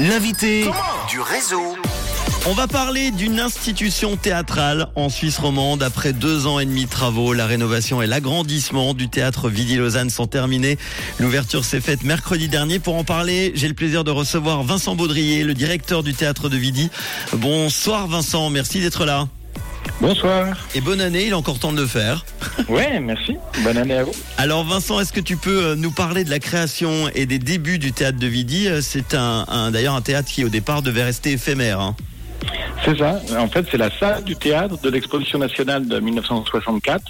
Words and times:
L'invité 0.00 0.68
du 1.08 1.20
réseau. 1.20 1.76
On 2.48 2.54
va 2.54 2.66
parler 2.66 3.12
d'une 3.12 3.38
institution 3.38 4.16
théâtrale 4.16 4.88
en 4.96 5.08
Suisse 5.10 5.38
romande. 5.38 5.80
Après 5.84 6.12
deux 6.12 6.48
ans 6.48 6.58
et 6.58 6.66
demi 6.66 6.86
de 6.86 6.90
travaux, 6.90 7.34
la 7.34 7.46
rénovation 7.46 8.02
et 8.02 8.08
l'agrandissement 8.08 8.94
du 8.94 9.08
théâtre 9.08 9.48
Vidi-Lausanne 9.48 10.10
sont 10.10 10.26
terminés. 10.26 10.76
L'ouverture 11.20 11.64
s'est 11.64 11.80
faite 11.80 12.02
mercredi 12.02 12.48
dernier. 12.48 12.80
Pour 12.80 12.96
en 12.96 13.04
parler, 13.04 13.52
j'ai 13.54 13.68
le 13.68 13.74
plaisir 13.74 14.02
de 14.02 14.10
recevoir 14.10 14.64
Vincent 14.64 14.96
Baudrier, 14.96 15.44
le 15.44 15.54
directeur 15.54 16.02
du 16.02 16.12
théâtre 16.12 16.48
de 16.48 16.56
Vidi. 16.56 16.90
Bonsoir 17.32 18.08
Vincent, 18.08 18.50
merci 18.50 18.80
d'être 18.80 19.04
là. 19.04 19.28
Bonsoir. 20.00 20.56
Et 20.74 20.80
bonne 20.82 21.00
année, 21.00 21.24
il 21.24 21.30
est 21.30 21.34
encore 21.34 21.58
temps 21.58 21.72
de 21.72 21.80
le 21.80 21.86
faire. 21.86 22.24
Ouais, 22.68 23.00
merci. 23.00 23.36
Bonne 23.64 23.78
année 23.78 23.94
à 23.96 24.04
vous. 24.04 24.12
Alors 24.36 24.62
Vincent, 24.64 25.00
est-ce 25.00 25.12
que 25.12 25.20
tu 25.20 25.36
peux 25.38 25.64
euh, 25.68 25.74
nous 25.74 25.90
parler 25.90 26.22
de 26.24 26.30
la 26.30 26.38
création 26.38 27.08
et 27.14 27.24
des 27.24 27.38
débuts 27.38 27.78
du 27.78 27.92
théâtre 27.92 28.18
de 28.18 28.26
Vidi? 28.26 28.68
Euh, 28.68 28.80
C'est 28.82 29.14
un, 29.14 29.46
un- 29.48 29.70
d'ailleurs 29.70 29.94
un 29.94 30.02
théâtre 30.02 30.28
qui 30.30 30.44
au 30.44 30.50
départ 30.50 30.82
devait 30.82 31.02
rester 31.04 31.32
éphémère. 31.32 31.80
hein. 31.80 31.96
C'est 32.84 32.98
ça. 32.98 33.20
En 33.38 33.48
fait, 33.48 33.66
c'est 33.70 33.78
la 33.78 33.90
salle 33.98 34.22
du 34.22 34.36
théâtre 34.36 34.78
de 34.82 34.90
l'exposition 34.90 35.38
nationale 35.38 35.88
de 35.88 35.98
1964. 35.98 37.02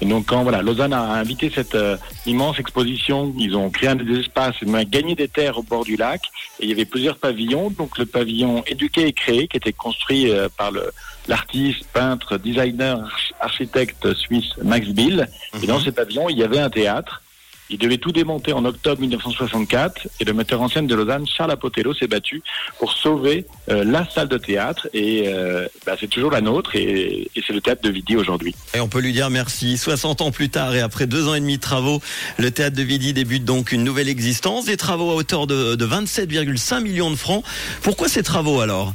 Et 0.00 0.06
donc, 0.06 0.26
quand 0.26 0.42
voilà, 0.44 0.62
Lausanne 0.62 0.92
a 0.92 1.02
invité 1.14 1.50
cette 1.54 1.74
euh, 1.74 1.96
immense 2.26 2.58
exposition, 2.58 3.34
ils 3.38 3.54
ont 3.56 3.68
créé 3.70 3.88
un 3.90 3.94
des 3.96 4.20
espaces, 4.20 4.54
ils 4.62 4.68
ont 4.68 4.82
gagné 4.84 5.14
des 5.14 5.28
terres 5.28 5.58
au 5.58 5.62
bord 5.62 5.84
du 5.84 5.96
lac. 5.96 6.22
Et 6.60 6.64
il 6.64 6.68
y 6.70 6.72
avait 6.72 6.84
plusieurs 6.84 7.16
pavillons. 7.18 7.70
Donc, 7.70 7.98
le 7.98 8.06
pavillon 8.06 8.62
éduqué 8.66 9.06
et 9.08 9.12
créé, 9.12 9.48
qui 9.48 9.56
était 9.56 9.72
construit 9.72 10.30
euh, 10.30 10.48
par 10.56 10.70
le 10.70 10.90
l'artiste, 11.28 11.84
peintre, 11.92 12.36
designer, 12.38 12.98
arch- 13.00 13.32
architecte 13.40 14.14
suisse 14.14 14.50
Max 14.62 14.88
Bill. 14.88 15.28
Et 15.62 15.66
dans 15.66 15.80
ce 15.80 15.90
pavillon, 15.90 16.28
il 16.28 16.38
y 16.38 16.42
avait 16.42 16.58
un 16.60 16.70
théâtre. 16.70 17.22
Il 17.70 17.78
devait 17.78 17.96
tout 17.96 18.12
démonter 18.12 18.52
en 18.52 18.66
octobre 18.66 19.00
1964 19.00 20.06
et 20.20 20.24
le 20.24 20.34
metteur 20.34 20.60
en 20.60 20.68
scène 20.68 20.86
de 20.86 20.94
Lausanne, 20.94 21.24
Charles 21.26 21.52
Apotello, 21.52 21.94
s'est 21.94 22.06
battu 22.06 22.42
pour 22.78 22.92
sauver 22.92 23.46
euh, 23.70 23.82
la 23.82 24.06
salle 24.10 24.28
de 24.28 24.36
théâtre 24.36 24.88
et 24.92 25.24
euh, 25.28 25.66
bah, 25.86 25.96
c'est 25.98 26.08
toujours 26.08 26.30
la 26.30 26.42
nôtre 26.42 26.76
et, 26.76 27.30
et 27.34 27.42
c'est 27.46 27.54
le 27.54 27.62
théâtre 27.62 27.80
de 27.80 27.88
Vidi 27.88 28.14
aujourd'hui. 28.14 28.54
Et 28.74 28.80
on 28.80 28.88
peut 28.88 29.00
lui 29.00 29.14
dire 29.14 29.30
merci. 29.30 29.78
60 29.78 30.20
ans 30.20 30.32
plus 30.32 30.50
tard 30.50 30.74
et 30.74 30.80
après 30.80 31.06
deux 31.06 31.28
ans 31.28 31.34
et 31.34 31.40
demi 31.40 31.56
de 31.56 31.62
travaux, 31.62 32.02
le 32.36 32.50
théâtre 32.50 32.76
de 32.76 32.82
Vidi 32.82 33.14
débute 33.14 33.46
donc 33.46 33.72
une 33.72 33.84
nouvelle 33.84 34.08
existence. 34.10 34.66
Des 34.66 34.76
travaux 34.76 35.10
à 35.10 35.14
hauteur 35.14 35.46
de, 35.46 35.74
de 35.74 35.86
27,5 35.86 36.80
millions 36.82 37.10
de 37.10 37.16
francs. 37.16 37.42
Pourquoi 37.80 38.08
ces 38.08 38.22
travaux 38.22 38.60
alors? 38.60 38.92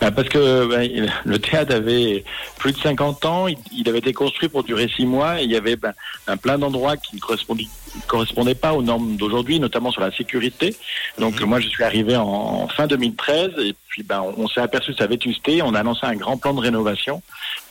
Parce 0.00 0.28
que 0.28 0.82
il- 0.84 1.12
le 1.24 1.38
théâtre 1.38 1.74
avait 1.74 2.24
plus 2.58 2.72
de 2.72 2.78
50 2.78 3.24
ans, 3.24 3.46
il, 3.48 3.88
avait 3.88 3.98
été 3.98 4.12
construit 4.12 4.48
pour 4.48 4.64
durer 4.64 4.88
six 4.88 5.06
mois 5.06 5.40
et 5.40 5.44
il 5.44 5.50
y 5.50 5.56
avait 5.56 5.76
un 6.26 6.36
plein 6.36 6.58
d'endroits 6.58 6.96
qui 6.96 7.16
ne 7.16 7.20
correspondaient, 7.20 8.54
pas 8.54 8.72
aux 8.72 8.82
normes 8.82 9.16
d'aujourd'hui, 9.16 9.60
notamment 9.60 9.90
sur 9.90 10.00
la 10.00 10.10
sécurité. 10.12 10.74
Donc 11.18 11.40
moi 11.42 11.60
je 11.60 11.68
suis 11.68 11.84
arrivé 11.84 12.16
en, 12.16 12.66
fin 12.68 12.86
2013 12.86 13.52
et 13.58 13.74
puis 13.88 14.02
bah, 14.02 14.22
on, 14.22 14.44
on 14.44 14.48
s'est 14.48 14.60
aperçu 14.60 14.92
de 14.92 14.96
sa 14.96 15.06
vétusté, 15.06 15.62
on 15.62 15.74
a 15.74 15.82
lancé 15.82 16.00
un 16.04 16.16
grand 16.16 16.36
plan 16.36 16.54
de 16.54 16.60
rénovation 16.60 17.22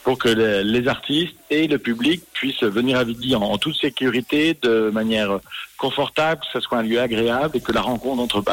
pour 0.03 0.17
que 0.17 0.29
les, 0.29 0.63
les 0.63 0.87
artistes 0.87 1.35
et 1.49 1.67
le 1.67 1.77
public 1.77 2.21
puissent 2.33 2.63
venir 2.63 2.97
à 2.97 3.03
Vidi 3.03 3.35
en, 3.35 3.41
en 3.41 3.57
toute 3.57 3.75
sécurité, 3.75 4.57
de 4.61 4.89
manière 4.93 5.39
confortable, 5.77 6.41
que 6.41 6.47
ce 6.53 6.59
soit 6.61 6.77
un 6.77 6.83
lieu 6.83 6.99
agréable 7.01 7.57
et 7.57 7.61
que 7.61 7.71
la 7.71 7.81
rencontre 7.81 8.21
entre 8.21 8.43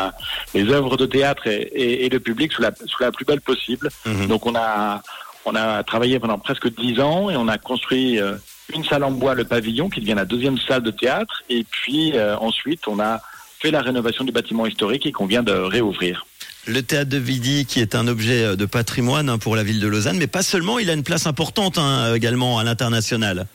les 0.55 0.69
œuvres 0.71 0.97
de 0.97 1.07
théâtre 1.07 1.47
et, 1.47 1.61
et- 1.75 2.07
et 2.07 2.09
le 2.09 2.19
public 2.21 2.53
soit 2.53 2.71
la, 2.71 2.87
soit 2.87 3.07
la 3.07 3.13
plus 3.13 3.25
belle 3.25 3.41
possible. 3.41 3.50
Mhm. 4.07 4.27
Donc 4.27 4.47
on 4.47 4.55
a 4.55 5.03
on 5.45 5.55
a 5.55 5.83
travaillé 5.83 6.19
pendant 6.19 6.39
presque 6.39 6.69
dix 6.75 7.01
ans 7.01 7.31
et 7.31 7.37
on 7.37 7.49
a 7.49 7.59
construit 7.59 8.21
euh, 8.21 8.35
une 8.75 8.85
salle 8.85 9.05
en 9.05 9.11
bois, 9.11 9.35
le 9.35 9.45
pavillon, 9.45 9.89
qui 9.89 10.01
devient 10.01 10.15
la 10.15 10.27
deuxième 10.27 10.59
salle 10.59 10.83
de 10.83 10.91
théâtre. 10.91 11.43
Et 11.49 11.65
puis 11.65 12.13
euh, 12.15 12.37
ensuite, 12.37 12.87
on 12.87 13.01
a 13.01 13.21
fait 13.59 13.71
la 13.71 13.81
rénovation 13.81 14.25
du 14.25 14.33
bâtiment 14.33 14.67
historique 14.67 15.07
et 15.07 15.13
qu'on 15.13 15.27
vient 15.27 15.43
de 15.43 15.53
réouvrir. 15.53 16.27
Le 16.67 16.83
théâtre 16.83 17.11
de 17.11 17.17
Vidi 17.17 17.65
qui 17.67 17.81
est 17.81 17.95
un 17.95 18.07
objet 18.07 18.55
de 18.57 18.67
patrimoine 18.67 19.29
hein, 19.31 19.39
pour 19.39 19.57
la 19.57 19.63
ville 19.63 19.81
de 19.81 19.89
Lausanne, 19.89 20.19
mais 20.19 20.27
pas 20.27 20.43
seulement, 20.43 20.79
il 20.79 20.91
a 20.91 20.93
une 20.93 21.03
place 21.03 21.27
importante 21.27 21.79
hein, 21.79 22.15
également 22.15 22.59
à 22.59 22.65
l'international. 22.65 23.47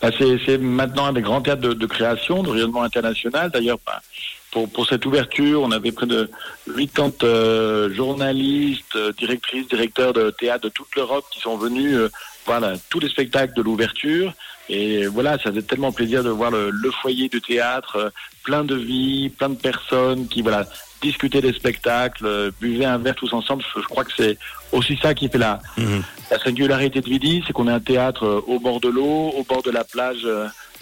Bah, 0.00 0.10
c'est, 0.16 0.38
c'est 0.46 0.58
maintenant 0.58 1.06
un 1.06 1.12
des 1.12 1.20
grands 1.20 1.42
théâtres 1.42 1.60
de, 1.60 1.74
de 1.74 1.86
création, 1.86 2.42
de 2.42 2.50
rayonnement 2.50 2.82
international. 2.82 3.50
D'ailleurs, 3.50 3.78
bah, 3.84 4.00
pour, 4.50 4.68
pour 4.70 4.86
cette 4.86 5.06
ouverture, 5.06 5.62
on 5.62 5.70
avait 5.70 5.92
près 5.92 6.06
de 6.06 6.28
80 6.66 7.12
euh, 7.22 7.92
journalistes, 7.94 8.96
euh, 8.96 9.12
directrices, 9.12 9.68
directeurs 9.68 10.12
de 10.12 10.30
théâtre 10.30 10.64
de 10.64 10.68
toute 10.70 10.94
l'Europe 10.96 11.24
qui 11.30 11.40
sont 11.40 11.56
venus 11.56 11.94
euh, 11.94 12.08
voir 12.46 12.60
la- 12.60 12.74
tous 12.88 13.00
les 13.00 13.08
spectacles 13.08 13.54
de 13.54 13.62
l'ouverture. 13.62 14.32
Et 14.68 15.06
voilà, 15.06 15.32
ça 15.38 15.50
faisait 15.50 15.62
tellement 15.62 15.92
plaisir 15.92 16.22
de 16.22 16.30
voir 16.30 16.50
le, 16.50 16.70
le 16.70 16.90
foyer 16.90 17.28
du 17.28 17.40
théâtre, 17.40 17.96
euh, 17.96 18.10
plein 18.44 18.64
de 18.64 18.74
vie, 18.76 19.28
plein 19.30 19.48
de 19.50 19.56
personnes 19.56 20.26
qui 20.28 20.42
voilà 20.42 20.64
discutaient 21.02 21.40
des 21.40 21.52
spectacles, 21.54 22.26
euh, 22.26 22.50
buvaient 22.60 22.84
un 22.84 22.98
verre 22.98 23.14
tous 23.14 23.32
ensemble. 23.32 23.64
Je, 23.74 23.80
je 23.80 23.86
crois 23.86 24.04
que 24.04 24.12
c'est 24.16 24.36
aussi 24.72 24.98
ça 25.00 25.14
qui 25.14 25.28
fait 25.28 25.38
la, 25.38 25.60
Mhm. 25.76 26.02
la 26.30 26.38
singularité 26.38 27.00
de 27.00 27.08
Vidi, 27.08 27.42
c'est 27.46 27.52
qu'on 27.52 27.68
a 27.68 27.74
un 27.74 27.80
théâtre 27.80 28.24
euh, 28.24 28.40
au 28.46 28.58
bord 28.60 28.80
de 28.80 28.88
l'eau, 28.88 29.32
au 29.36 29.42
bord 29.44 29.62
de 29.62 29.70
la 29.70 29.82
plage 29.84 30.24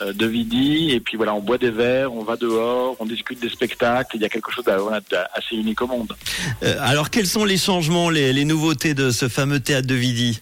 de 0.00 0.26
Vidi, 0.26 0.90
et 0.90 1.00
puis 1.00 1.16
voilà, 1.16 1.34
on 1.34 1.40
boit 1.40 1.58
des 1.58 1.70
verres, 1.70 2.12
on 2.12 2.22
va 2.22 2.36
dehors, 2.36 2.96
on 3.00 3.06
discute 3.06 3.40
des 3.40 3.48
spectacles. 3.48 4.16
Il 4.16 4.22
y 4.22 4.24
a 4.24 4.28
quelque 4.28 4.50
chose 4.50 4.64
d'assez 4.64 5.56
unique 5.56 5.80
au 5.82 5.86
monde. 5.86 6.12
Euh, 6.62 6.76
alors 6.80 7.10
quels 7.10 7.26
sont 7.26 7.44
les 7.44 7.58
changements, 7.58 8.10
les, 8.10 8.32
les 8.32 8.44
nouveautés 8.44 8.94
de 8.94 9.10
ce 9.10 9.28
fameux 9.28 9.60
théâtre 9.60 9.86
de 9.86 9.94
Vidi? 9.94 10.40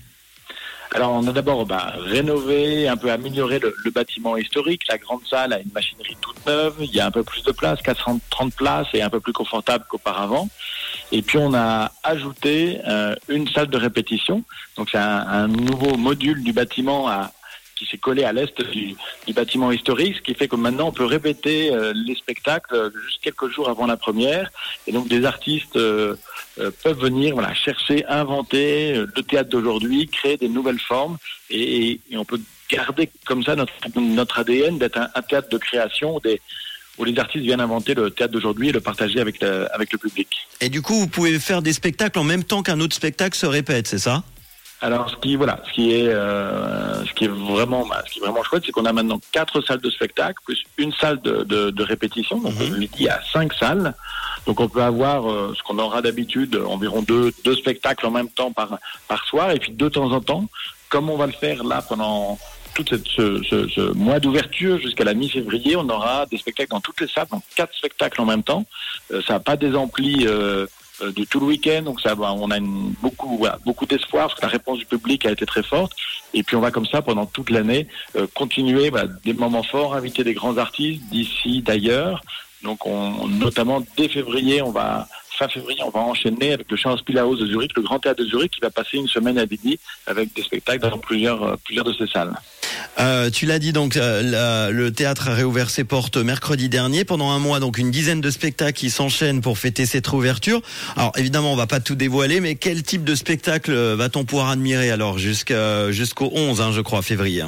Alors, 0.94 1.12
on 1.12 1.26
a 1.26 1.32
d'abord 1.32 1.66
bah, 1.66 1.94
rénové, 1.98 2.88
un 2.88 2.96
peu 2.96 3.10
amélioré 3.10 3.58
le, 3.58 3.74
le 3.84 3.90
bâtiment 3.90 4.36
historique. 4.36 4.82
La 4.88 4.96
grande 4.96 5.20
salle 5.28 5.52
a 5.52 5.58
une 5.58 5.70
machinerie 5.74 6.16
toute 6.20 6.46
neuve. 6.46 6.74
Il 6.80 6.94
y 6.94 7.00
a 7.00 7.06
un 7.06 7.10
peu 7.10 7.22
plus 7.22 7.42
de 7.42 7.52
place, 7.52 7.82
430 7.82 8.54
places 8.54 8.86
et 8.94 9.02
un 9.02 9.10
peu 9.10 9.20
plus 9.20 9.32
confortable 9.32 9.84
qu'auparavant. 9.90 10.48
Et 11.12 11.22
puis, 11.22 11.38
on 11.38 11.52
a 11.54 11.92
ajouté 12.02 12.80
euh, 12.88 13.14
une 13.28 13.48
salle 13.48 13.66
de 13.66 13.76
répétition. 13.76 14.44
Donc, 14.76 14.88
c'est 14.90 14.98
un, 14.98 15.26
un 15.26 15.48
nouveau 15.48 15.96
module 15.96 16.42
du 16.42 16.52
bâtiment 16.52 17.08
à, 17.08 17.32
qui 17.76 17.86
s'est 17.86 17.98
collé 17.98 18.24
à 18.24 18.32
l'est 18.32 18.60
du, 18.62 18.96
bâtiment 19.34 19.70
historique, 19.70 20.16
ce 20.16 20.22
qui 20.22 20.34
fait 20.34 20.48
que 20.48 20.56
maintenant, 20.56 20.88
on 20.88 20.92
peut 20.92 21.04
répéter 21.04 21.72
euh, 21.72 21.92
les 21.94 22.14
spectacles 22.14 22.74
euh, 22.74 22.90
juste 23.06 23.20
quelques 23.22 23.48
jours 23.50 23.68
avant 23.68 23.86
la 23.86 23.96
première. 23.96 24.50
Et 24.86 24.92
donc, 24.92 25.08
des 25.08 25.24
artistes... 25.24 25.76
euh, 25.76 26.16
peuvent 26.82 26.98
venir 26.98 27.34
voilà, 27.34 27.52
chercher, 27.52 28.06
inventer 28.06 28.94
le 28.94 29.22
théâtre 29.22 29.50
d'aujourd'hui, 29.50 30.08
créer 30.08 30.38
des 30.38 30.48
nouvelles 30.48 30.80
formes 30.80 31.18
et, 31.50 32.00
on 32.14 32.24
peut 32.24 32.40
garder 32.70 33.10
comme 33.26 33.42
ça 33.44 33.54
notre, 33.56 34.38
ADN 34.38 34.78
d'être 34.78 34.98
un, 34.98 35.22
théâtre 35.22 35.50
de 35.50 35.58
création 35.58 36.16
où, 36.16 37.04
les 37.04 37.18
artistes 37.18 37.44
viennent 37.44 37.60
inventer 37.60 37.92
le 37.92 38.10
théâtre 38.10 38.32
d'aujourd'hui 38.32 38.70
et 38.70 38.72
le 38.72 38.80
partager 38.80 39.20
avec 39.20 39.42
le 39.42 39.98
public. 39.98 40.28
Et 40.62 40.70
du 40.70 40.80
coup, 40.80 40.94
vous 40.94 41.08
pouvez 41.08 41.38
faire 41.38 41.60
des 41.60 41.74
spectacles 41.74 42.18
en 42.18 42.24
même 42.24 42.42
temps 42.42 42.62
qu'un 42.62 42.80
autre 42.80 42.96
spectacle 42.96 43.36
se 43.36 43.44
répète, 43.44 43.86
c'est 43.86 43.98
ça? 43.98 44.24
Alors, 44.82 45.08
ce 45.08 45.16
qui 45.16 45.36
voilà, 45.36 45.60
ce 45.66 45.72
qui 45.72 45.92
est, 45.92 46.08
euh, 46.08 47.04
ce 47.06 47.12
qui 47.14 47.24
est 47.24 47.28
vraiment, 47.28 47.86
bah, 47.86 48.02
ce 48.06 48.12
qui 48.12 48.18
est 48.18 48.22
vraiment 48.22 48.42
chouette, 48.42 48.62
c'est 48.66 48.72
qu'on 48.72 48.84
a 48.84 48.92
maintenant 48.92 49.18
quatre 49.32 49.62
salles 49.62 49.80
de 49.80 49.90
spectacle 49.90 50.38
plus 50.44 50.62
une 50.76 50.92
salle 50.92 51.20
de, 51.22 51.44
de, 51.44 51.70
de 51.70 51.82
répétition. 51.82 52.38
Donc, 52.38 52.52
il 52.60 53.02
y 53.02 53.08
a 53.08 53.20
cinq 53.32 53.54
salles. 53.54 53.94
Donc, 54.46 54.60
on 54.60 54.68
peut 54.68 54.82
avoir 54.82 55.30
euh, 55.30 55.54
ce 55.56 55.62
qu'on 55.62 55.78
aura 55.78 56.02
d'habitude, 56.02 56.60
environ 56.66 57.00
deux, 57.02 57.32
deux 57.44 57.56
spectacles 57.56 58.06
en 58.06 58.10
même 58.10 58.28
temps 58.28 58.52
par 58.52 58.78
par 59.08 59.24
soir, 59.24 59.50
et 59.50 59.58
puis 59.58 59.72
de 59.72 59.88
temps 59.88 60.12
en 60.12 60.20
temps, 60.20 60.44
comme 60.90 61.08
on 61.08 61.16
va 61.16 61.26
le 61.26 61.32
faire 61.32 61.64
là 61.64 61.82
pendant 61.82 62.38
tout 62.74 62.84
cette, 62.88 63.08
ce, 63.08 63.42
ce, 63.44 63.66
ce 63.68 63.80
mois 63.94 64.20
d'ouverture 64.20 64.78
jusqu'à 64.78 65.04
la 65.04 65.14
mi-février, 65.14 65.76
on 65.76 65.88
aura 65.88 66.26
des 66.26 66.36
spectacles 66.36 66.70
dans 66.70 66.82
toutes 66.82 67.00
les 67.00 67.08
salles, 67.08 67.26
donc 67.32 67.42
quatre 67.56 67.74
spectacles 67.74 68.20
en 68.20 68.26
même 68.26 68.42
temps. 68.42 68.66
Euh, 69.10 69.22
ça 69.26 69.32
n'a 69.34 69.40
pas 69.40 69.56
des 69.56 69.74
amplis 69.74 70.26
euh, 70.26 70.66
de 71.02 71.24
tout 71.24 71.40
le 71.40 71.46
week-end, 71.46 71.82
donc 71.82 72.00
ça, 72.00 72.14
va- 72.14 72.32
on 72.32 72.50
a 72.50 72.58
beaucoup, 72.60 73.44
beaucoup 73.64 73.86
d'espoir 73.86 74.28
parce 74.28 74.40
que 74.40 74.46
la 74.46 74.52
réponse 74.52 74.78
du 74.78 74.86
public 74.86 75.26
a 75.26 75.30
été 75.32 75.44
très 75.46 75.62
forte. 75.62 75.92
Et 76.34 76.42
puis 76.42 76.56
on 76.56 76.60
va 76.60 76.70
comme 76.70 76.86
ça 76.86 77.02
pendant 77.02 77.26
toute 77.26 77.50
l'année 77.50 77.86
euh, 78.16 78.26
continuer 78.34 78.90
voilà, 78.90 79.08
des 79.24 79.32
moments 79.32 79.62
forts, 79.62 79.94
inviter 79.94 80.24
des 80.24 80.34
grands 80.34 80.56
artistes 80.58 81.02
d'ici, 81.10 81.62
d'ailleurs. 81.62 82.22
Donc 82.62 82.86
on, 82.86 83.28
notamment 83.28 83.84
dès 83.96 84.08
février, 84.08 84.62
on 84.62 84.70
va 84.70 85.06
fin 85.38 85.48
février, 85.48 85.82
on 85.84 85.90
va 85.90 86.00
enchaîner 86.00 86.54
avec 86.54 86.70
le 86.70 86.76
Schauspielhaus 86.78 87.36
de 87.36 87.46
Zurich, 87.46 87.72
le 87.76 87.82
Grand 87.82 87.98
Théâtre 87.98 88.22
de 88.22 88.28
Zurich, 88.28 88.52
qui 88.52 88.60
va 88.60 88.70
passer 88.70 88.96
une 88.96 89.06
semaine 89.08 89.38
à 89.38 89.44
Vidi 89.44 89.78
avec 90.06 90.32
des 90.34 90.42
spectacles 90.42 90.88
dans 90.88 90.96
plusieurs, 90.98 91.42
euh, 91.42 91.56
plusieurs 91.62 91.84
de 91.84 91.92
ces 91.92 92.06
salles. 92.06 92.34
Euh, 92.98 93.30
tu 93.30 93.46
l'as 93.46 93.58
dit 93.58 93.72
donc, 93.72 93.96
euh, 93.96 94.70
le 94.70 94.92
théâtre 94.92 95.28
a 95.28 95.34
réouvert 95.34 95.70
ses 95.70 95.84
portes 95.84 96.16
mercredi 96.16 96.68
dernier. 96.68 97.04
Pendant 97.04 97.30
un 97.30 97.38
mois, 97.38 97.60
donc 97.60 97.78
une 97.78 97.90
dizaine 97.90 98.20
de 98.20 98.30
spectacles 98.30 98.78
qui 98.78 98.90
s'enchaînent 98.90 99.40
pour 99.40 99.58
fêter 99.58 99.86
cette 99.86 100.06
réouverture. 100.06 100.62
Alors 100.96 101.12
évidemment, 101.16 101.52
on 101.52 101.56
va 101.56 101.66
pas 101.66 101.80
tout 101.80 101.94
dévoiler, 101.94 102.40
mais 102.40 102.54
quel 102.54 102.82
type 102.82 103.04
de 103.04 103.14
spectacle 103.14 103.72
euh, 103.72 103.96
va-t-on 103.96 104.24
pouvoir 104.24 104.50
admirer 104.50 104.90
alors 104.90 105.18
jusqu'au 105.18 106.30
11, 106.32 106.60
hein, 106.60 106.72
je 106.72 106.80
crois, 106.80 107.02
février? 107.02 107.44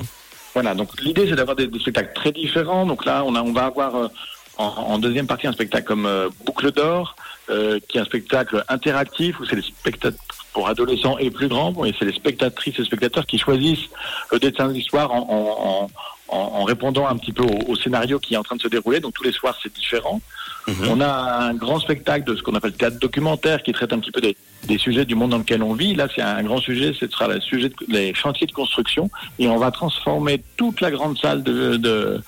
Voilà, 0.55 0.75
donc 0.75 0.89
l'idée 1.01 1.27
c'est 1.29 1.37
d'avoir 1.37 1.57
des, 1.57 1.69
spectacles 1.81 2.13
très 2.15 2.33
différents. 2.33 2.87
Donc 2.87 3.05
là, 3.05 3.23
on, 3.25 3.35
a, 3.35 3.43
on 3.43 3.53
va 3.53 3.67
avoir 3.67 3.95
euh, 3.97 4.09
en, 4.57 4.99
deuxième 4.99 5.27
partie 5.27 5.47
un 5.47 5.53
spectacle 5.53 5.87
comme 5.87 6.09
Boucle 6.45 6.73
d'or, 6.73 7.15
euh, 7.51 7.79
qui 7.89 7.99
est 7.99 8.01
un 8.01 8.05
spectacle 8.05 8.65
interactif 8.69 9.41
où 9.41 9.45
c'est 9.45 9.57
les 9.57 9.63
spectacles 9.63 10.17
pour 10.53 10.69
adolescents 10.69 11.19
et 11.19 11.31
plus 11.31 11.49
grands, 11.49 11.85
et 11.85 11.95
c'est 11.99 12.05
les 12.05 12.13
spectatrices 12.13 12.79
et 12.79 12.85
spectateurs 12.85 13.27
qui 13.27 13.39
choisissent 13.39 13.89
le 14.33 14.39
dessin 14.39 14.69
de 14.69 14.73
l'histoire 14.73 15.13
en, 15.13 15.21
en, 15.21 15.89
en, 16.29 16.37
en, 16.37 16.65
répondant 16.65 17.07
un 17.07 17.17
petit 17.17 17.33
peu 17.33 17.45
au, 17.45 17.77
scénario 17.77 18.19
qui 18.19 18.35
est 18.35 18.37
en 18.37 18.43
train 18.43 18.57
de 18.57 18.63
se 18.63 18.69
dérouler. 18.69 19.01
Donc 19.01 19.15
tous 19.15 19.23
les 19.23 19.33
soirs, 19.33 19.59
c'est 19.63 19.73
différent. 19.73 20.21
Mhm. 20.67 20.89
On 20.91 21.01
a 21.01 21.49
un 21.49 21.55
grand 21.55 21.79
spectacle 21.79 22.25
de 22.25 22.37
ce 22.37 22.43
qu'on 22.43 22.55
appelle 22.55 22.73
théâtre 22.73 22.99
documentaire 22.99 23.63
qui 23.63 23.73
traite 23.73 23.93
un 23.93 23.99
petit 23.99 24.11
peu 24.11 24.21
des, 24.21 24.37
sujets 24.79 25.05
du 25.05 25.15
monde 25.15 25.31
dans 25.31 25.39
lequel 25.39 25.63
on 25.63 25.73
vit. 25.73 25.95
Là, 25.95 26.09
c'est 26.15 26.23
un 26.23 26.43
grand 26.43 26.59
sujet, 26.59 26.93
ce 26.93 27.09
sera 27.09 27.29
le 27.29 27.41
sujet 27.41 27.71
des 27.89 28.13
chantiers 28.15 28.47
de 28.47 28.53
construction. 28.53 29.11
Et 29.39 29.49
on 29.49 29.59
va 29.59 29.71
transformer 29.71 30.43
toute 30.57 30.81
la 30.81 30.91
grande 30.91 31.19
salle 31.19 31.43
de, 31.43 31.77
de 31.77 32.21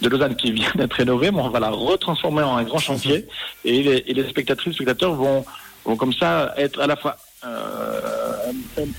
de 0.00 0.08
Lausanne 0.08 0.36
qui 0.36 0.52
vient 0.52 0.72
d'être 0.74 0.94
rénovée, 0.94 1.30
mais 1.30 1.40
on 1.40 1.50
va 1.50 1.60
la 1.60 1.70
retransformer 1.70 2.42
en 2.42 2.56
un 2.56 2.64
grand 2.64 2.78
chantier 2.78 3.26
et 3.64 3.82
les, 3.82 4.04
et 4.06 4.14
les 4.14 4.28
spectatrices, 4.28 4.74
spectateurs 4.74 5.14
vont, 5.14 5.44
vont 5.84 5.96
comme 5.96 6.12
ça 6.12 6.54
être 6.56 6.80
à 6.80 6.86
la 6.86 6.96
fois 6.96 7.16
euh, 7.44 8.52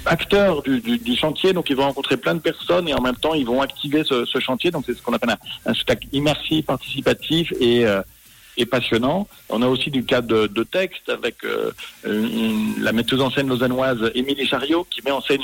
acteurs 0.05 0.61
du, 0.61 0.79
du, 0.79 0.97
du, 0.97 1.15
chantier, 1.15 1.51
donc 1.51 1.69
ils 1.69 1.75
vont 1.75 1.83
rencontrer 1.83 2.15
plein 2.15 2.35
de 2.35 2.39
personnes 2.39 2.87
et 2.87 2.93
en 2.93 3.01
même 3.01 3.15
temps 3.15 3.33
ils 3.33 3.45
vont 3.45 3.61
activer 3.61 4.03
ce, 4.03 4.25
ce 4.25 4.39
chantier. 4.39 4.71
Donc 4.71 4.83
c'est 4.85 4.93
ce 4.93 5.01
qu'on 5.01 5.13
appelle 5.13 5.31
un, 5.31 5.71
un, 5.71 5.73
spectacle 5.73 6.07
immersif, 6.13 6.65
participatif 6.65 7.51
et, 7.59 7.85
euh, 7.85 8.01
et 8.55 8.65
passionnant. 8.65 9.27
On 9.49 9.61
a 9.61 9.67
aussi 9.67 9.89
du 9.91 10.05
cadre 10.05 10.27
de, 10.27 10.47
de 10.47 10.63
texte 10.63 11.09
avec 11.09 11.35
euh, 11.43 11.71
la 12.79 12.93
metteuse 12.93 13.21
en 13.21 13.29
scène 13.29 13.49
lausannoise 13.49 14.11
Émilie 14.15 14.47
Chariot 14.47 14.85
qui 14.89 15.01
met 15.03 15.11
en 15.11 15.21
scène 15.21 15.41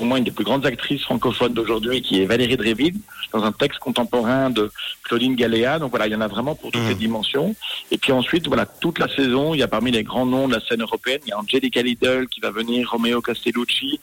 pour 0.00 0.06
moi 0.06 0.16
une 0.16 0.24
des 0.24 0.30
plus 0.30 0.44
grandes 0.44 0.64
actrices 0.64 1.02
francophones 1.02 1.52
d'aujourd'hui, 1.52 2.00
qui 2.00 2.22
est 2.22 2.24
Valérie 2.24 2.56
Dréville, 2.56 2.94
dans 3.34 3.44
un 3.44 3.52
texte 3.52 3.80
contemporain 3.80 4.48
de 4.48 4.70
Claudine 5.02 5.36
Galéa. 5.36 5.78
Donc 5.78 5.90
voilà, 5.90 6.06
il 6.06 6.12
y 6.14 6.16
en 6.16 6.22
a 6.22 6.26
vraiment 6.26 6.54
pour 6.54 6.70
toutes 6.70 6.88
les 6.88 6.94
mmh. 6.94 6.98
dimensions. 6.98 7.54
Et 7.90 7.98
puis 7.98 8.10
ensuite, 8.10 8.46
voilà, 8.46 8.64
toute 8.64 8.98
la 8.98 9.14
saison, 9.14 9.52
il 9.52 9.58
y 9.58 9.62
a 9.62 9.68
parmi 9.68 9.90
les 9.90 10.02
grands 10.02 10.24
noms 10.24 10.48
de 10.48 10.54
la 10.54 10.60
scène 10.60 10.80
européenne, 10.80 11.20
il 11.26 11.28
y 11.28 11.32
a 11.32 11.38
Angelica 11.38 11.82
Lidl 11.82 12.28
qui 12.28 12.40
va 12.40 12.50
venir, 12.50 12.90
Romeo 12.90 13.20
Castellucci, 13.20 14.00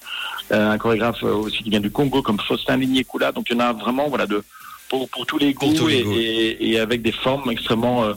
euh, 0.52 0.70
un 0.70 0.78
chorégraphe 0.78 1.24
aussi 1.24 1.64
qui 1.64 1.72
vient 1.72 1.80
du 1.80 1.90
Congo 1.90 2.22
comme 2.22 2.40
Faustin 2.42 2.78
Ligné-Coula. 2.78 3.32
Donc 3.32 3.48
il 3.50 3.54
y 3.54 3.58
en 3.58 3.62
a 3.62 3.74
vraiment, 3.74 4.08
voilà, 4.08 4.28
de 4.28 4.44
pour, 4.90 5.10
pour 5.10 5.26
tous 5.26 5.40
les 5.40 5.54
goûts, 5.54 5.90
et, 5.90 6.58
Et, 6.60 6.80
avec 6.80 7.02
des 7.02 7.12
formes 7.12 7.50
extrêmement 7.50 8.04
euh, 8.04 8.14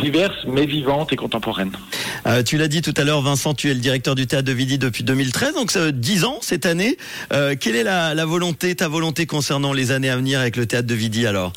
diverses 0.00 0.44
mais 0.46 0.66
vivantes 0.66 1.12
et 1.12 1.16
contemporaines. 1.16 1.72
Euh, 2.26 2.42
tu 2.42 2.56
l'as 2.56 2.68
dit 2.68 2.82
tout 2.82 2.94
à 2.96 3.04
l'heure, 3.04 3.22
Vincent, 3.22 3.54
tu 3.54 3.70
es 3.70 3.74
le 3.74 3.80
directeur 3.80 4.14
du 4.14 4.26
théâtre 4.26 4.46
de 4.46 4.52
Vidi 4.52 4.78
depuis 4.78 5.04
2013, 5.04 5.54
donc 5.54 5.70
ça 5.70 5.90
10 5.90 6.24
ans 6.24 6.38
cette 6.40 6.66
année. 6.66 6.96
Euh, 7.32 7.54
quelle 7.58 7.76
est 7.76 7.82
la, 7.82 8.14
la, 8.14 8.24
volonté, 8.24 8.74
ta 8.74 8.88
volonté 8.88 9.26
concernant 9.26 9.72
les 9.72 9.90
années 9.90 10.10
à 10.10 10.16
venir 10.16 10.40
avec 10.40 10.56
le 10.56 10.66
théâtre 10.66 10.86
de 10.86 10.94
Vidi 10.94 11.26
alors? 11.26 11.52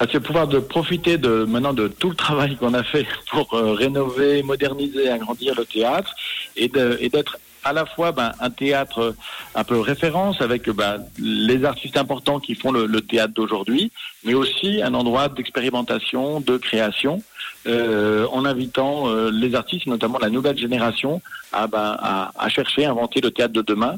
Ah, 0.00 0.06
c'est 0.10 0.20
pouvoir 0.20 0.48
de 0.48 0.58
profiter 0.58 1.18
de 1.18 1.44
maintenant 1.44 1.72
de 1.72 1.86
tout 1.86 2.10
le 2.10 2.16
travail 2.16 2.56
qu'on 2.56 2.74
a 2.74 2.82
fait 2.82 3.06
pour 3.30 3.54
euh, 3.54 3.74
rénover, 3.74 4.42
moderniser, 4.42 5.08
agrandir 5.08 5.54
le 5.56 5.64
théâtre 5.64 6.12
et 6.56 6.68
d'être 6.68 7.38
à 7.64 7.72
la 7.72 7.86
fois 7.86 8.12
ben, 8.12 8.32
un 8.40 8.50
théâtre 8.50 9.14
un 9.54 9.64
peu 9.64 9.80
référence 9.80 10.40
avec 10.40 10.68
ben, 10.70 11.04
les 11.18 11.64
artistes 11.64 11.96
importants 11.96 12.40
qui 12.40 12.54
font 12.54 12.70
le, 12.70 13.00
théâtre 13.00 13.34
d'aujourd'hui, 13.34 13.90
mais 14.24 14.34
aussi 14.34 14.82
un 14.82 14.94
endroit 14.94 15.28
d'expérimentation, 15.28 16.40
de 16.40 16.56
création, 16.56 17.22
euh, 17.66 18.26
en 18.30 18.44
invitant 18.44 19.08
euh, 19.08 19.30
les 19.30 19.54
artistes, 19.54 19.86
notamment 19.86 20.18
la 20.18 20.30
nouvelle 20.30 20.58
génération, 20.58 21.22
à, 21.52 21.66
ben, 21.66 21.96
à, 21.98 22.30
à, 22.36 22.48
chercher, 22.48 22.84
à 22.84 22.90
inventer 22.90 23.20
le 23.20 23.30
théâtre 23.30 23.54
de 23.54 23.62
demain 23.62 23.96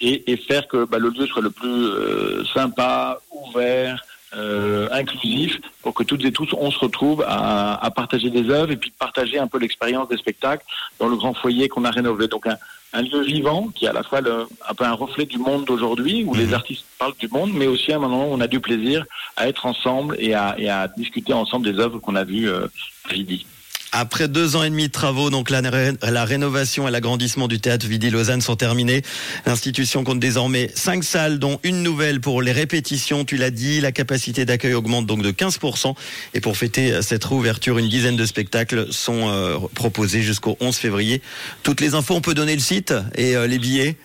et, 0.00 0.30
et 0.30 0.36
faire 0.36 0.68
que 0.68 0.84
ben, 0.84 0.98
le 0.98 1.10
lieu 1.10 1.26
soit 1.26 1.42
le 1.42 1.50
plus 1.50 1.68
euh, 1.68 2.44
sympa, 2.54 3.18
ouvert, 3.30 4.04
euh, 4.36 4.88
inclusif 4.92 5.58
pour 5.80 5.94
que 5.94 6.02
toutes 6.02 6.22
et 6.24 6.32
tous 6.32 6.48
on 6.52 6.70
se 6.70 6.78
retrouve 6.78 7.24
à, 7.26 7.82
à, 7.82 7.90
partager 7.90 8.28
des 8.28 8.50
œuvres 8.50 8.70
et 8.70 8.76
puis 8.76 8.90
partager 8.90 9.38
un 9.38 9.46
peu 9.46 9.58
l'expérience 9.58 10.06
des 10.10 10.18
spectacles 10.18 10.66
dans 10.98 11.08
le 11.08 11.16
grand 11.16 11.32
foyer 11.32 11.68
qu'on 11.70 11.86
a 11.86 11.90
rénové. 11.90 12.28
Donc 12.28 12.46
un, 12.46 12.58
un, 12.92 13.02
lieu 13.02 13.22
vivant 13.22 13.68
qui 13.74 13.84
est 13.84 13.88
à 13.88 13.92
la 13.92 14.02
fois 14.02 14.20
le, 14.20 14.46
un 14.68 14.74
peu 14.74 14.84
un 14.84 14.92
reflet 14.92 15.26
du 15.26 15.38
monde 15.38 15.64
d'aujourd'hui 15.64 16.24
où 16.24 16.34
les 16.34 16.46
mhm. 16.46 16.54
artistes 16.54 16.84
parlent 16.98 17.16
du 17.18 17.28
monde, 17.28 17.52
mais 17.54 17.66
aussi 17.66 17.92
un 17.92 17.98
moment 17.98 18.28
où 18.28 18.32
on 18.32 18.40
a 18.40 18.46
du 18.46 18.60
plaisir 18.60 19.04
à 19.36 19.48
être 19.48 19.66
ensemble 19.66 20.16
et 20.18 20.34
à, 20.34 20.54
et 20.58 20.68
à 20.68 20.88
discuter 20.88 21.32
ensemble 21.32 21.70
des 21.70 21.78
œuvres 21.78 21.98
qu'on 21.98 22.16
a 22.16 22.24
vues 22.24 22.48
euh, 22.48 22.66
à 23.08 23.12
Vidi. 23.12 23.46
Après 23.92 24.28
deux 24.28 24.54
ans 24.54 24.62
et 24.62 24.70
demi 24.70 24.88
de 24.88 24.92
travaux, 24.92 25.30
donc 25.30 25.48
la, 25.48 25.62
la 25.62 26.24
rénovation 26.24 26.86
et 26.86 26.90
l'agrandissement 26.90 27.48
du 27.48 27.58
théâtre 27.58 27.86
Vidi 27.86 28.10
Lausanne 28.10 28.42
sont 28.42 28.56
terminés. 28.56 29.02
L'institution 29.46 30.04
compte 30.04 30.20
désormais 30.20 30.70
cinq 30.74 31.04
salles, 31.04 31.38
dont 31.38 31.58
une 31.62 31.82
nouvelle 31.82 32.20
pour 32.20 32.42
les 32.42 32.52
répétitions. 32.52 33.24
Tu 33.24 33.36
l'as 33.36 33.50
dit, 33.50 33.80
la 33.80 33.90
capacité 33.90 34.44
d'accueil 34.44 34.74
augmente 34.74 35.06
donc 35.06 35.22
de 35.22 35.30
15%. 35.30 35.94
Et 36.34 36.40
pour 36.40 36.56
fêter 36.56 37.00
cette 37.00 37.24
réouverture, 37.24 37.78
une 37.78 37.88
dizaine 37.88 38.16
de 38.16 38.26
spectacles 38.26 38.92
sont 38.92 39.28
euh, 39.28 39.56
proposés 39.74 40.20
jusqu'au 40.20 40.58
11 40.60 40.76
février. 40.76 41.22
Toutes 41.62 41.80
les 41.80 41.94
infos, 41.94 42.14
on 42.14 42.20
peut 42.20 42.34
donner 42.34 42.54
le 42.54 42.60
site 42.60 42.92
et 43.14 43.36
euh, 43.36 43.46
les 43.46 43.58
billets? 43.58 43.96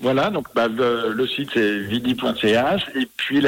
Voilà, 0.00 0.30
donc 0.30 0.48
bah, 0.54 0.68
le, 0.68 1.26
site 1.26 1.50
c'est 1.54 1.78
vidi.ch 1.78 2.82
et 2.94 3.08
puis 3.16 3.42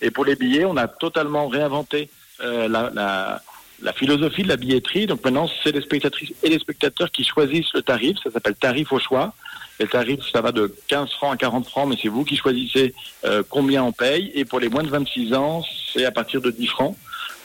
et 0.00 0.10
pour 0.10 0.24
les 0.24 0.36
billets, 0.36 0.64
on 0.64 0.76
a 0.76 0.86
totalement 0.86 1.48
réinventé 1.48 2.10
euh, 2.42 2.68
la, 2.68 2.90
la 2.92 3.42
la 3.82 3.92
philosophie 3.92 4.42
de 4.42 4.48
la 4.48 4.56
billetterie. 4.56 5.06
Donc 5.06 5.24
maintenant, 5.24 5.48
c'est 5.62 5.72
les 5.72 5.82
spectatrices 5.82 6.32
et 6.42 6.48
les 6.48 6.58
spectateurs 6.58 7.10
qui 7.10 7.24
choisissent 7.24 7.72
le 7.74 7.82
tarif. 7.82 8.16
Ça 8.22 8.30
s'appelle 8.30 8.54
tarif 8.54 8.92
au 8.92 8.98
choix. 8.98 9.34
Et 9.78 9.84
le 9.84 9.88
tarif, 9.88 10.20
ça 10.32 10.40
va 10.40 10.52
de 10.52 10.74
15 10.88 11.10
francs 11.10 11.34
à 11.34 11.36
40 11.36 11.66
francs, 11.66 11.88
mais 11.88 11.96
c'est 12.00 12.08
vous 12.08 12.24
qui 12.24 12.36
choisissez 12.36 12.94
euh, 13.24 13.42
combien 13.48 13.82
on 13.82 13.92
paye. 13.92 14.30
Et 14.34 14.44
pour 14.44 14.60
les 14.60 14.68
moins 14.68 14.82
de 14.82 14.88
26 14.88 15.34
ans, 15.34 15.64
c'est 15.92 16.04
à 16.04 16.12
partir 16.12 16.40
de 16.40 16.50
10 16.50 16.66
francs. 16.68 16.96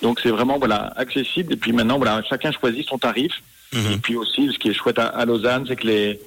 Donc 0.01 0.19
c'est 0.21 0.29
vraiment 0.29 0.59
voilà 0.59 0.93
accessible. 0.95 1.53
Et 1.53 1.57
puis 1.57 1.73
maintenant, 1.73 1.97
voilà, 1.97 2.21
chacun 2.29 2.51
choisit 2.51 2.87
son 2.87 2.99
tarif. 2.99 3.33
Mhm. 3.73 3.93
Et 3.93 3.97
puis 3.97 4.15
aussi, 4.15 4.49
ce 4.53 4.59
qui 4.59 4.69
est 4.69 4.73
chouette 4.73 4.99
à, 4.99 5.25
Lausanne, 5.25 5.65
c'est 5.67 5.75
que 5.75 5.87
les 5.87 6.19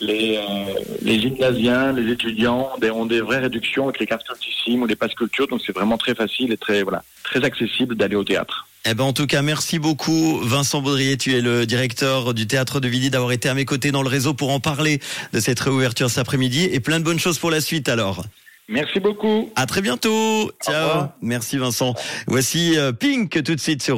les, 0.00 0.36
euh, 0.36 0.74
les 1.02 1.18
gymnasiens, 1.18 1.92
les 1.92 2.12
étudiants 2.12 2.70
ont 2.80 3.06
des 3.06 3.20
vraies 3.20 3.40
réductions 3.40 3.88
avec 3.88 3.98
les 3.98 4.06
cartes 4.06 4.24
cultissimes 4.24 4.82
ou 4.82 4.86
les 4.86 4.94
passes 4.94 5.14
culture. 5.14 5.48
Donc 5.48 5.60
c'est 5.66 5.74
vraiment 5.74 5.98
très 5.98 6.14
facile 6.14 6.52
et 6.52 6.56
très 6.56 6.84
voilà 6.84 7.02
très 7.24 7.44
accessible 7.44 7.96
d'aller 7.96 8.14
au 8.14 8.22
théâtre. 8.22 8.67
Eh 8.90 8.94
ben 8.94 9.04
en 9.04 9.12
tout 9.12 9.26
cas, 9.26 9.42
merci 9.42 9.78
beaucoup 9.78 10.38
Vincent 10.42 10.80
Baudrier, 10.80 11.18
tu 11.18 11.36
es 11.36 11.42
le 11.42 11.66
directeur 11.66 12.32
du 12.32 12.46
théâtre 12.46 12.80
de 12.80 12.88
Villy 12.88 13.10
d'avoir 13.10 13.32
été 13.32 13.50
à 13.50 13.52
mes 13.52 13.66
côtés 13.66 13.92
dans 13.92 14.02
le 14.02 14.08
réseau 14.08 14.32
pour 14.32 14.50
en 14.50 14.60
parler 14.60 14.98
de 15.34 15.40
cette 15.40 15.60
réouverture 15.60 16.08
cet 16.08 16.20
après-midi 16.20 16.70
et 16.72 16.80
plein 16.80 16.98
de 16.98 17.04
bonnes 17.04 17.18
choses 17.18 17.38
pour 17.38 17.50
la 17.50 17.60
suite 17.60 17.90
alors. 17.90 18.24
Merci 18.70 19.00
beaucoup. 19.00 19.50
À 19.56 19.64
très 19.64 19.80
bientôt. 19.80 20.52
Ciao. 20.62 21.06
Merci 21.22 21.56
Vincent. 21.56 21.94
Voici 22.26 22.78
euh, 22.78 22.92
Pink 22.92 23.42
tout 23.42 23.54
de 23.54 23.60
suite 23.60 23.82
sur 23.82 23.96